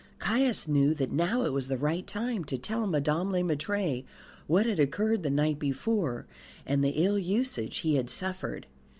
[0.17, 4.03] Caius knew that now it was the right time to tell Madame Le Maître
[4.47, 6.25] what had occurred the night before,
[6.65, 8.65] and the ill usage he had suffered.